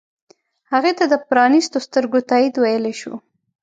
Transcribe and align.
هغې 0.71 0.91
ته 0.99 1.05
د 1.11 1.13
پرانیستو 1.29 1.77
سترګو 1.87 2.19
تایید 2.29 2.55
ویلی 2.63 2.93
شو. 3.01 3.13